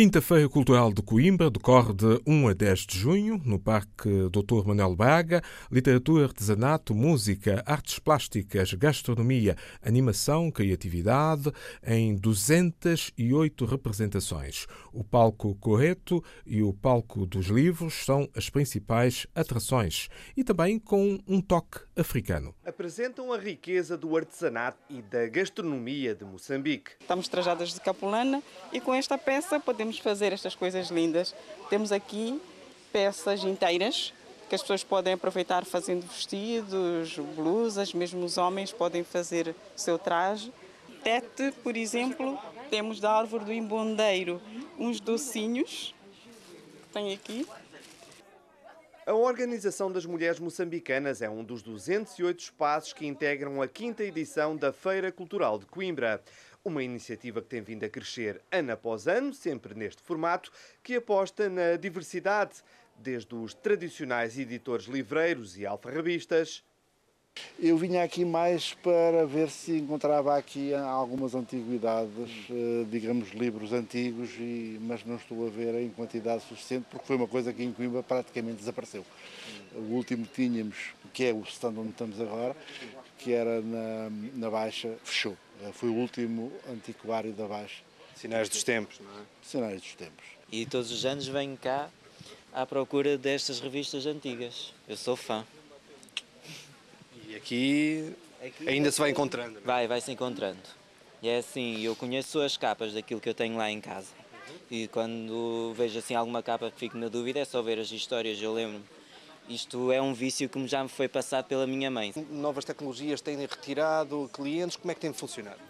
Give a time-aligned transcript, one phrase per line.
[0.00, 4.66] Quinta-feira Cultural de Coimbra decorre de 1 a 10 de junho no Parque Dr.
[4.66, 5.42] Manuel Braga.
[5.70, 11.52] Literatura, artesanato, música, artes plásticas, gastronomia, animação, criatividade
[11.86, 14.66] em 208 representações.
[14.90, 21.18] O Palco Correto e o Palco dos Livros são as principais atrações e também com
[21.28, 22.54] um toque africano.
[22.64, 26.92] Apresentam a riqueza do artesanato e da gastronomia de Moçambique.
[26.98, 31.34] Estamos trajadas de capulana e com esta peça podemos podemos fazer estas coisas lindas.
[31.68, 32.40] Temos aqui
[32.92, 34.12] peças inteiras
[34.48, 39.98] que as pessoas podem aproveitar fazendo vestidos, blusas, mesmo os homens podem fazer o seu
[39.98, 40.52] traje.
[41.02, 44.40] Tete, por exemplo, temos da árvore do imbondeiro
[44.78, 45.94] uns docinhos,
[46.92, 47.46] tem aqui.
[49.06, 54.56] A Organização das Mulheres Moçambicanas é um dos 208 espaços que integram a quinta edição
[54.56, 56.22] da Feira Cultural de Coimbra.
[56.62, 61.48] Uma iniciativa que tem vindo a crescer ano após ano, sempre neste formato, que aposta
[61.48, 62.62] na diversidade,
[62.98, 66.62] desde os tradicionais editores livreiros e alfarrabistas.
[67.58, 74.30] Eu vinha aqui mais para ver se encontrava aqui algumas antiguidades, eh, digamos livros antigos,
[74.80, 78.02] mas não estou a ver em quantidade suficiente, porque foi uma coisa que em Coimbra
[78.02, 79.06] praticamente desapareceu.
[79.74, 80.76] O último que tínhamos,
[81.14, 82.54] que é o stand onde estamos agora,
[83.16, 85.36] que era na, na Baixa, fechou.
[85.62, 87.82] Eh, foi o último antiquário da Baixa.
[88.14, 89.24] Sinais dos tempos, não é?
[89.42, 90.24] Sinais dos tempos.
[90.50, 91.88] E todos os anos venho cá
[92.52, 94.74] à procura destas revistas antigas.
[94.88, 95.44] Eu sou fã.
[97.26, 98.12] E aqui,
[98.44, 99.54] aqui ainda se vai encontrando?
[99.54, 99.60] Não?
[99.60, 99.64] É?
[99.64, 100.60] Vai, vai se encontrando.
[101.22, 104.08] E é assim, eu conheço as capas daquilo que eu tenho lá em casa.
[104.70, 108.40] E quando vejo assim alguma capa que fico na dúvida é só ver as histórias,
[108.40, 108.82] eu lembro
[109.50, 112.12] isto é um vício que já me foi passado pela minha mãe.
[112.30, 115.60] Novas tecnologias têm retirado clientes, como é que tem funcionado?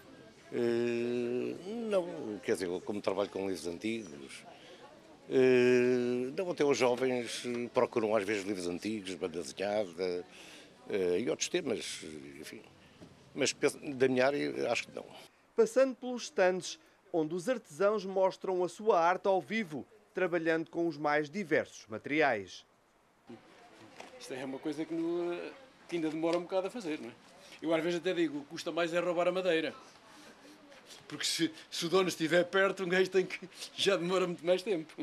[0.51, 4.43] Uh, não, quer dizer, como trabalho com livros antigos,
[5.29, 7.43] uh, não, até os jovens
[7.73, 10.25] procuram às vezes livros antigos, banda desenhada
[10.89, 12.01] uh, e outros temas,
[12.39, 12.61] enfim.
[13.33, 13.55] Mas
[13.95, 15.05] da minha área, acho que não.
[15.55, 16.77] Passando pelos stands,
[17.13, 22.65] onde os artesãos mostram a sua arte ao vivo, trabalhando com os mais diversos materiais.
[24.21, 25.35] Isto é uma coisa que, no,
[25.89, 27.11] que ainda demora um bocado a fazer, não é?
[27.59, 29.73] Eu às vezes até digo, custa mais é roubar a madeira.
[31.07, 33.49] Porque se, se o dono estiver perto, um gajo tem que.
[33.75, 34.93] já demora muito mais tempo.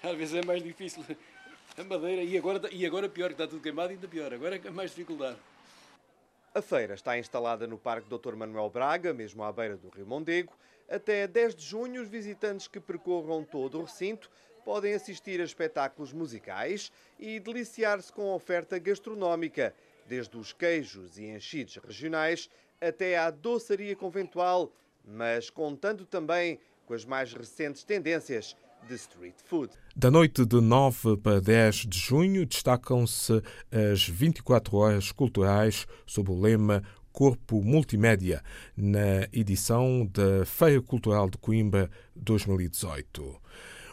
[0.00, 1.04] Às vezes é mais difícil.
[1.76, 4.32] A madeira, e agora, e agora pior, que está tudo queimado, ainda pior.
[4.32, 5.36] Agora é mais dificuldade.
[6.54, 8.36] A feira está instalada no Parque Dr.
[8.36, 10.52] Manuel Braga, mesmo à beira do Rio Mondego.
[10.88, 14.30] Até 10 de junho, os visitantes que percorram todo o recinto
[14.64, 19.74] podem assistir a espetáculos musicais e deliciar-se com a oferta gastronómica,
[20.06, 22.48] desde os queijos e enchidos regionais
[22.80, 24.72] até à doçaria conventual,
[25.04, 28.56] mas contando também com as mais recentes tendências
[28.88, 29.72] de street food.
[29.94, 36.40] Da noite de 9 para 10 de junho destacam-se as 24 horas culturais sob o
[36.40, 36.82] lema
[37.12, 38.42] Corpo Multimédia,
[38.76, 43.40] na edição da Feira Cultural de Coimbra 2018.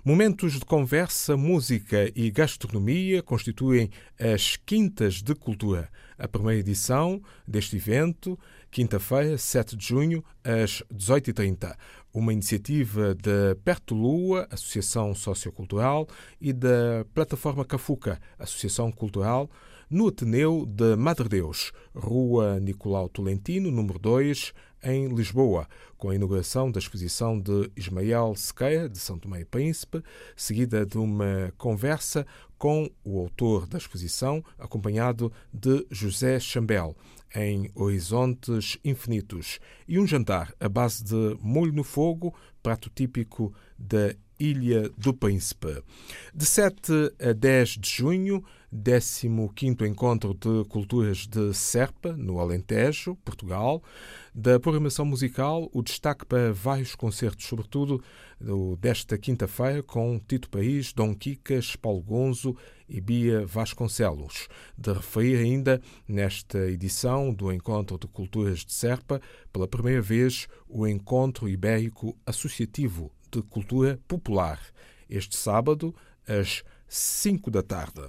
[0.06, 7.76] Momentos de conversa, música e gastronomia constituem as Quintas de Cultura, a primeira edição deste
[7.78, 11.76] evento, quinta-feira, 7 de junho, às 18h30.
[12.14, 16.08] Uma iniciativa da Perto Lua, Associação Sociocultural,
[16.40, 19.50] e da Plataforma Cafuca, Associação Cultural,
[19.90, 24.54] no Ateneu de Madre Deus, Rua Nicolau Tolentino, número 2,
[24.84, 25.68] em Lisboa,
[25.98, 30.04] com a inauguração da exposição de Ismael Sequeira, de São Tomé e Príncipe,
[30.36, 32.26] seguida de uma conversa
[32.58, 36.96] com o autor da exposição, acompanhado de José Chambel,
[37.36, 42.34] em Horizontes Infinitos, e um jantar à base de molho no fogo,
[42.64, 45.84] prato típico da Ilha do Príncipe.
[46.34, 48.44] De 7 a 10 de junho,
[48.74, 53.82] 15º Encontro de Culturas de Serpa, no Alentejo, Portugal.
[54.36, 58.04] Da programação musical, o destaque para vários concertos, sobretudo
[58.80, 62.56] desta quinta-feira, com Tito País, Dom Quicas, Paulo Gonzo
[62.88, 64.48] e Bia Vasconcelos.
[64.78, 69.22] De referir ainda, nesta edição do Encontro de Culturas de Serpa,
[69.52, 74.60] pela primeira vez, o Encontro Ibérico Associativo de Cultura Popular,
[75.10, 75.96] este sábado,
[76.28, 78.02] às 5 da tarde.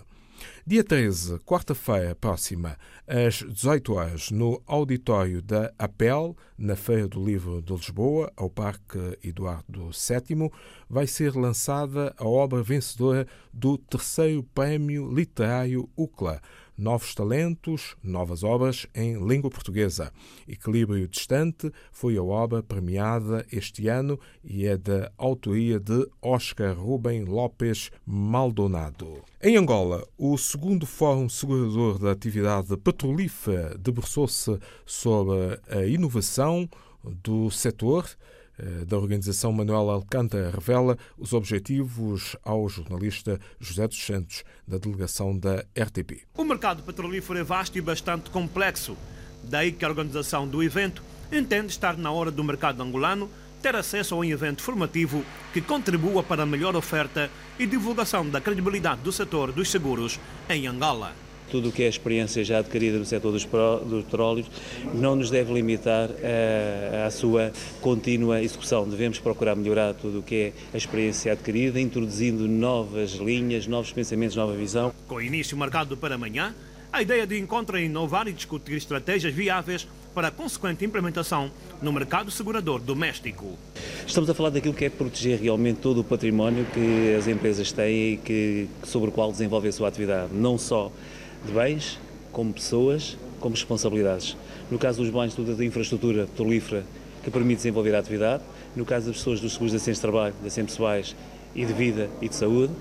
[0.67, 2.77] Dia 13, quarta-feira próxima,
[3.07, 9.19] às 18 horas, no auditório da APEL, na Feira do Livro de Lisboa, ao Parque
[9.23, 10.51] Eduardo VII,
[10.89, 16.41] vai ser lançada a obra vencedora do terceiro Prémio Literário UCLA,
[16.79, 20.13] Novos Talentos, Novas Obras em Língua Portuguesa.
[20.47, 27.25] Equilíbrio Distante foi a obra premiada este ano e é da autoria de Oscar Rubem
[27.25, 29.25] Lopes Maldonado.
[29.43, 36.69] Em Angola, o segundo Fórum Segurador da Atividade Petrolífera debruçou-se sobre a inovação
[37.03, 38.09] do setor
[38.87, 45.65] da organização Manuel Alcântara revela os objetivos ao jornalista José dos Santos, da delegação da
[45.79, 46.23] RTP.
[46.37, 48.97] O mercado petrolífero é vasto e bastante complexo.
[49.45, 53.31] Daí que a organização do evento entende estar na hora do mercado angolano
[53.63, 58.41] ter acesso a um evento formativo que contribua para a melhor oferta e divulgação da
[58.41, 60.19] credibilidade do setor dos seguros
[60.49, 64.47] em Angola tudo o que é experiência já adquirida no setor dos, dos petróleos
[64.95, 66.11] não nos deve limitar
[67.07, 68.89] à sua contínua execução.
[68.89, 74.37] Devemos procurar melhorar tudo o que é a experiência adquirida, introduzindo novas linhas, novos pensamentos,
[74.37, 74.93] nova visão.
[75.07, 76.55] Com início marcado para amanhã,
[76.93, 81.51] a ideia de encontro é inovar e discutir estratégias viáveis para a consequente implementação
[81.83, 83.59] no mercado segurador doméstico.
[84.07, 88.15] Estamos a falar daquilo que é proteger realmente todo o património que as empresas têm
[88.15, 90.91] e que, sobre o qual desenvolvem a sua atividade, não só
[91.45, 91.99] de bens,
[92.33, 94.37] como pessoas, como responsabilidades.
[94.71, 96.85] No caso dos bens, tudo da infraestrutura petrolífera
[97.23, 98.43] que permite desenvolver a atividade.
[98.77, 101.17] No caso das pessoas, dos seguros de acidentes de trabalho, de acidentes pessoais
[101.55, 102.73] e de vida e de saúde.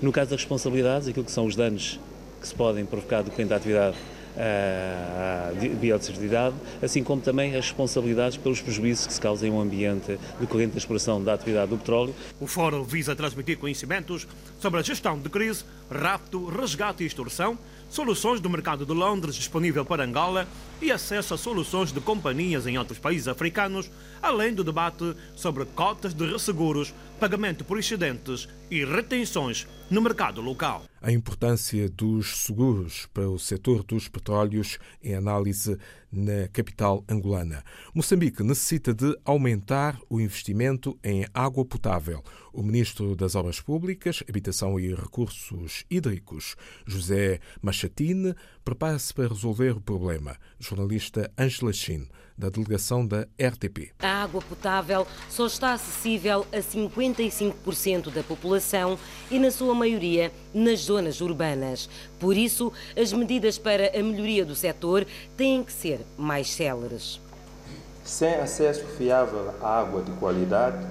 [0.00, 1.98] No caso das responsabilidades, aquilo que são os danos
[2.40, 3.96] que se podem provocar decorrente da atividade
[4.36, 10.72] a biodiversidade, assim como também as responsabilidades pelos prejuízos que se causem ao ambiente decorrente
[10.72, 12.14] da exploração da atividade do petróleo.
[12.40, 14.26] O fórum visa transmitir conhecimentos
[14.60, 17.58] sobre a gestão de crise, rapto, resgate e extorsão,
[17.88, 20.46] soluções do mercado de Londres disponível para Angola
[20.80, 23.90] e acesso a soluções de companhias em outros países africanos,
[24.22, 30.84] além do debate sobre cotas de resseguros, pagamento por excedentes e retenções no mercado local.
[31.02, 35.76] A importância dos seguros para o setor dos petróleos em análise
[36.12, 37.64] na capital angolana.
[37.94, 42.22] Moçambique necessita de aumentar o investimento em água potável.
[42.52, 46.56] O ministro das Obras Públicas, Habitação e Recursos Hídricos,
[46.86, 48.34] José Machatine,
[48.64, 50.36] prepara-se para resolver o problema.
[50.58, 53.92] Jornalista Angela Chin, da delegação da RTP.
[54.00, 58.98] A água potável só está acessível a 55% da população
[59.30, 61.88] e, na sua maioria, nas zonas urbanas.
[62.18, 65.06] Por isso, as medidas para a melhoria do setor
[65.36, 67.20] têm que ser mais céleres.
[68.04, 70.84] Sem acesso fiável à água de qualidade,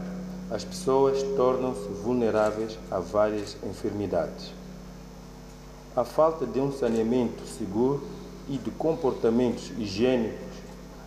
[0.51, 4.58] as pessoas tornam-se vulneráveis a várias enfermidades.
[5.99, 8.01] A falta de um saneamento seguro
[8.47, 10.55] e de comportamentos higiênicos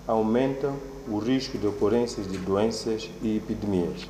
[0.07, 0.77] aumentam
[1.09, 4.07] o risco de ocorrências de doenças e epidemias.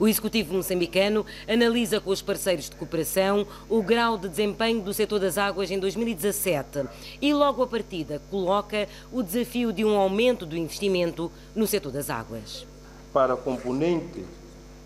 [0.00, 5.20] O Executivo moçambicano analisa com os parceiros de cooperação o grau de desempenho do setor
[5.20, 6.86] das águas em 2017
[7.20, 12.08] e, logo a partida, coloca o desafio de um aumento do investimento no setor das
[12.08, 12.66] águas.
[13.12, 14.24] Para a componente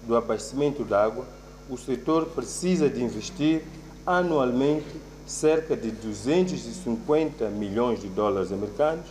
[0.05, 1.25] do abastecimento de água,
[1.71, 3.63] o setor precisa de investir
[4.05, 9.05] anualmente cerca de 250 milhões de dólares americanos,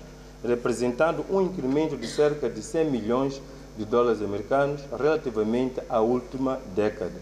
[0.44, 3.42] representando um incremento de cerca de 100 milhões
[3.78, 7.22] de dólares americanos relativamente à última década,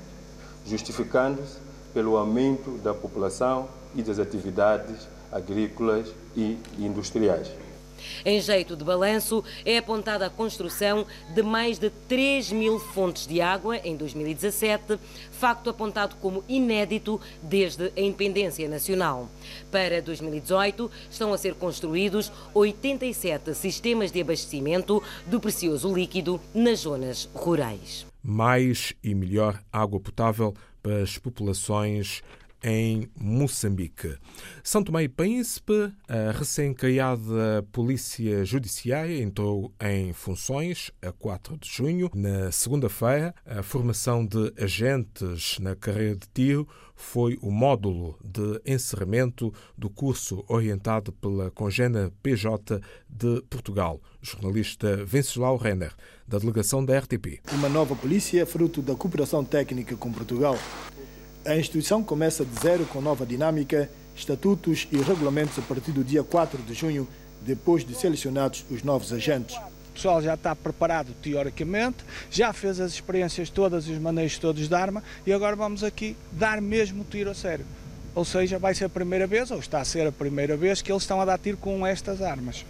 [0.66, 1.58] justificando-se
[1.94, 7.52] pelo aumento da população e das atividades agrícolas e industriais.
[8.26, 13.42] Em jeito de balanço, é apontada a construção de mais de 3 mil fontes de
[13.42, 15.00] água em 2017,
[15.32, 19.30] facto apontado como inédito desde a independência nacional.
[19.72, 27.30] Para 2018, estão a ser construídos 87 sistemas de abastecimento do precioso líquido nas zonas
[27.34, 28.06] rurais.
[28.24, 32.24] Mais e melhor água potável para as populações
[32.66, 34.18] em Moçambique.
[34.64, 42.10] São Tomé e Príncipe, a recém-criada Polícia Judiciária entrou em funções a 4 de junho.
[42.16, 49.54] Na segunda-feira, a formação de agentes na carreira de tiro foi o módulo de encerramento
[49.78, 54.02] do curso orientado pela Congena PJ de Portugal.
[54.24, 55.94] Jornalista Venceslau Renner,
[56.28, 57.42] da delegação da RTP.
[57.52, 60.58] Uma nova polícia é fruto da cooperação técnica com Portugal.
[61.46, 66.24] A instituição começa de zero com nova dinâmica, estatutos e regulamentos a partir do dia
[66.24, 67.08] 4 de junho,
[67.40, 69.56] depois de selecionados os novos agentes.
[69.56, 71.98] O pessoal já está preparado teoricamente,
[72.32, 76.60] já fez as experiências todas os manejos todos de arma e agora vamos aqui dar
[76.60, 77.66] mesmo tiro a sério.
[78.16, 80.92] ou seja, vai ser a primeira vez, ou está a ser a primeira vez, que
[80.92, 82.66] eles estão a dar tiro com estas armas.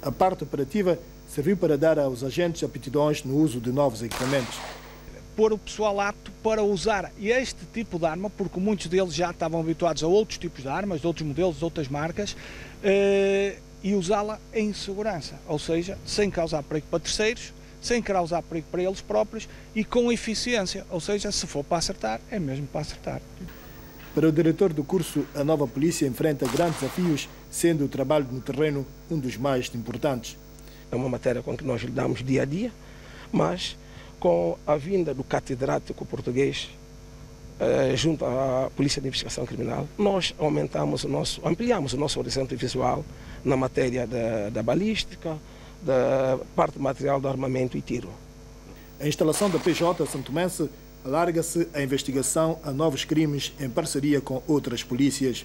[0.00, 4.56] A parte operativa serviu para dar aos agentes aptidões no uso de novos equipamentos.
[5.36, 9.60] Pôr o pessoal apto para usar este tipo de arma, porque muitos deles já estavam
[9.60, 12.36] habituados a outros tipos de armas, de outros modelos, de outras marcas,
[12.82, 18.66] eh, e usá-la em segurança, ou seja, sem causar perigo para terceiros, sem causar perigo
[18.70, 22.80] para eles próprios e com eficiência, ou seja, se for para acertar, é mesmo para
[22.80, 23.20] acertar.
[24.14, 28.40] Para o diretor do curso, a nova polícia enfrenta grandes desafios, sendo o trabalho no
[28.40, 30.36] terreno um dos mais importantes.
[30.90, 32.72] É uma matéria com que nós lidamos dia a dia,
[33.30, 33.76] mas
[34.24, 36.70] com a vinda do catedrático português
[37.60, 42.56] eh, junto à Polícia de Investigação Criminal, nós aumentamos o nosso, ampliamos o nosso horizonte
[42.56, 43.04] visual
[43.44, 45.36] na matéria da, da balística,
[45.82, 48.08] da parte material do armamento e tiro.
[48.98, 50.70] A instalação da PJ Santomense
[51.04, 55.44] alarga-se a investigação a novos crimes em parceria com outras polícias.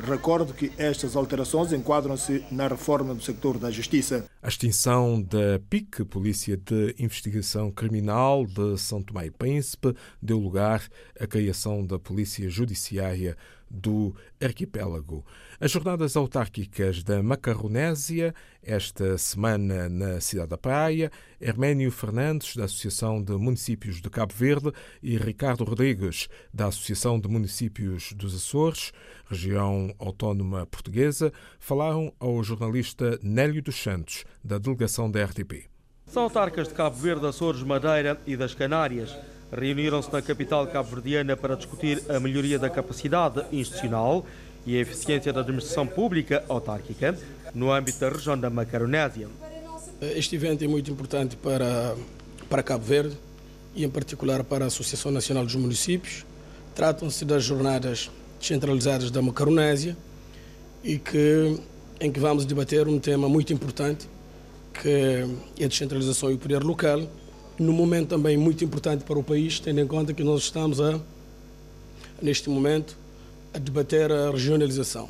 [0.00, 4.24] Recordo que estas alterações enquadram-se na reforma do sector da justiça.
[4.44, 10.86] A extinção da PIC, Polícia de Investigação Criminal de São Tomé e Príncipe, deu lugar
[11.18, 13.38] à criação da Polícia Judiciária
[13.70, 15.24] do arquipélago.
[15.58, 21.10] As jornadas autárquicas da Macaronésia, esta semana na Cidade da Praia,
[21.40, 24.72] Herménio Fernandes, da Associação de Municípios de Cabo Verde,
[25.02, 28.92] e Ricardo Rodrigues, da Associação de Municípios dos Açores,
[29.26, 35.64] região autónoma portuguesa, falaram ao jornalista Nélio dos Santos, da delegação da RTP.
[36.06, 39.10] São autarcas de Cabo Verde, Açores, Madeira e das Canárias
[39.52, 44.26] reuniram-se na capital cabo-verdiana para discutir a melhoria da capacidade institucional
[44.66, 47.16] e a eficiência da administração pública autárquica
[47.54, 49.28] no âmbito da região da Macaronésia.
[50.00, 51.94] Este evento é muito importante para,
[52.50, 53.16] para Cabo Verde
[53.74, 56.24] e, em particular, para a Associação Nacional dos Municípios.
[56.74, 58.10] Tratam-se das jornadas
[58.40, 59.96] descentralizadas da Macaronésia
[60.82, 61.60] e que,
[62.00, 64.08] em que vamos debater um tema muito importante,
[64.80, 67.02] que é a descentralização e o poder local,
[67.58, 71.00] num momento também muito importante para o país, tendo em conta que nós estamos a,
[72.20, 72.96] neste momento
[73.52, 75.08] a debater a regionalização.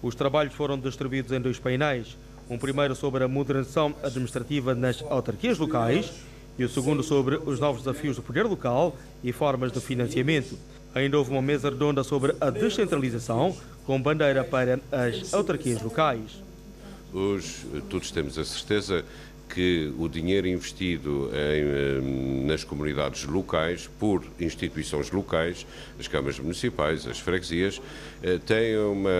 [0.00, 2.16] Os trabalhos foram distribuídos em dois painéis.
[2.48, 6.12] Um primeiro sobre a modernização administrativa nas autarquias locais
[6.58, 10.56] e o segundo sobre os novos desafios do poder local e formas de financiamento.
[10.94, 13.54] Ainda houve uma mesa redonda sobre a descentralização,
[13.84, 16.47] com bandeira para as autarquias locais.
[17.12, 19.02] Hoje todos temos a certeza
[19.48, 25.66] que o dinheiro investido em, nas comunidades locais, por instituições locais,
[25.98, 27.80] as câmaras municipais, as freguesias,
[28.22, 29.10] eh, tem, uma,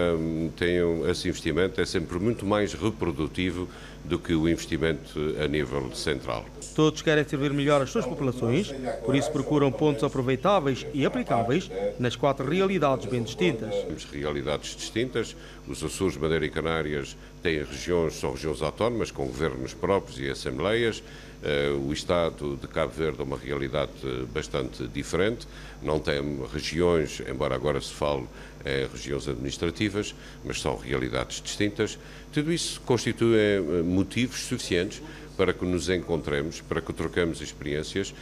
[0.54, 0.76] tem
[1.10, 3.66] esse investimento é sempre muito mais reprodutivo
[4.08, 6.44] do que o investimento a nível central.
[6.74, 8.72] Todos querem servir melhor as suas populações,
[9.04, 13.74] por isso procuram pontos aproveitáveis e aplicáveis nas quatro realidades bem distintas.
[13.74, 15.36] Temos realidades distintas.
[15.66, 21.02] Os Açores, Madeira e Canárias têm regiões, são regiões autónomas, com governos próprios e assembleias.
[21.40, 23.92] Uh, o Estado de Cabo Verde é uma realidade
[24.34, 25.46] bastante diferente,
[25.80, 26.20] não tem
[26.52, 28.26] regiões, embora agora se fale
[28.64, 30.14] em regiões administrativas,
[30.44, 31.96] mas são realidades distintas.
[32.32, 35.00] Tudo isso constitui eh, motivos suficientes
[35.36, 38.12] para que nos encontremos, para que trocamos experiências.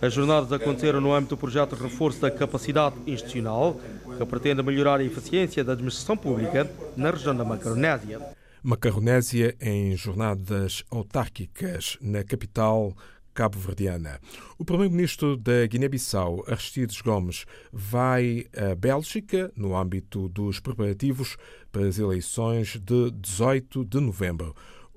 [0.00, 3.80] As jornadas aconteceram no âmbito do projeto de reforço da capacidade institucional,
[4.18, 8.20] que pretende melhorar a eficiência da administração pública na região da Macaronésia.
[8.66, 12.96] Macaronésia em jornadas autárquicas na capital
[13.32, 14.18] cabo-verdiana.
[14.58, 21.36] O primeiro-ministro da Guiné-Bissau, Aristides Gomes, vai à Bélgica no âmbito dos preparativos
[21.70, 24.52] para as eleições de 18 de novembro.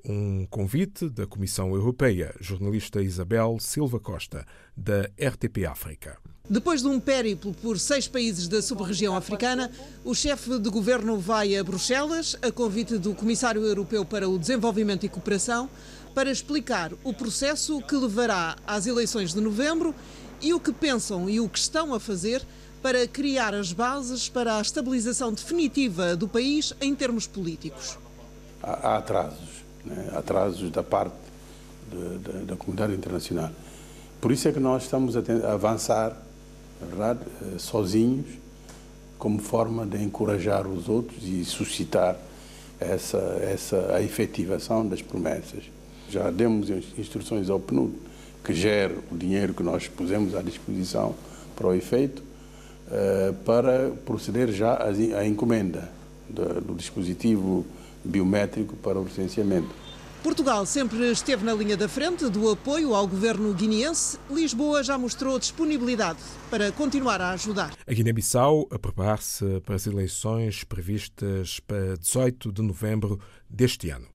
[0.05, 6.17] Um convite da Comissão Europeia, jornalista Isabel Silva Costa, da RTP África.
[6.49, 9.69] Depois de um périplo por seis países da sub-região africana,
[10.03, 15.05] o chefe de governo vai a Bruxelas, a convite do Comissário Europeu para o Desenvolvimento
[15.05, 15.69] e Cooperação,
[16.15, 19.93] para explicar o processo que levará às eleições de novembro
[20.41, 22.43] e o que pensam e o que estão a fazer
[22.81, 27.97] para criar as bases para a estabilização definitiva do país em termos políticos.
[28.63, 30.09] Há, atrasos, né?
[30.15, 31.15] atrasos da parte
[31.91, 33.51] de, de, da comunidade internacional.
[34.21, 36.15] Por isso é que nós estamos a, a avançar
[36.81, 38.25] eh, sozinhos,
[39.17, 42.17] como forma de encorajar os outros e suscitar
[42.79, 45.63] essa, essa, a efetivação das promessas.
[46.09, 47.93] Já demos instruções ao PNUD,
[48.43, 51.13] que gera o dinheiro que nós pusemos à disposição
[51.55, 52.23] para o efeito,
[52.89, 54.79] eh, para proceder já
[55.17, 55.89] à encomenda
[56.29, 57.65] do dispositivo
[58.09, 59.69] biométrico para o licenciamento.
[60.21, 64.19] Portugal sempre esteve na linha da frente do apoio ao governo guineense.
[64.29, 67.71] Lisboa já mostrou disponibilidade para continuar a ajudar.
[67.87, 73.17] A Guiné-Bissau a preparar-se para as eleições previstas para 18 de novembro
[73.49, 74.07] deste ano.